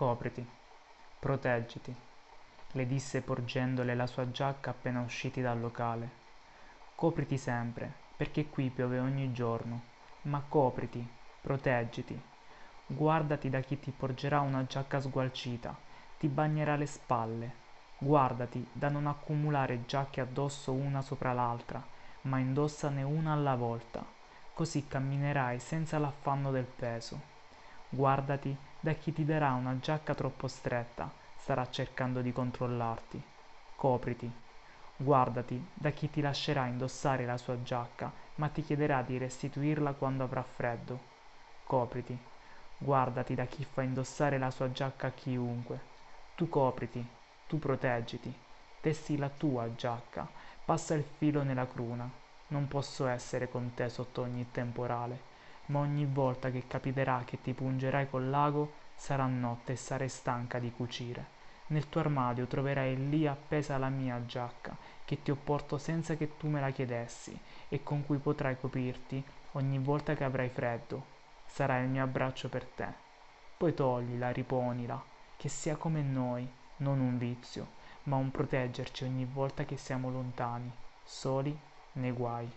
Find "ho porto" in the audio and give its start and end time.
65.30-65.78